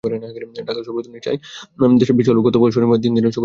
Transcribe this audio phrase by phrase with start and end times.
[0.03, 1.31] ঢাকা সফররত নিশা
[1.97, 3.39] দেশাই বিসওয়াল গতকাল শনিবার তিন দিনের সফরে ঢাকা আসেন।